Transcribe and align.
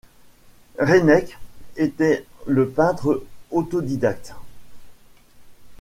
Reynek 0.79 1.37
était 1.77 2.25
le 2.47 2.67
peintre 2.67 3.23
autodidacte. 3.51 4.33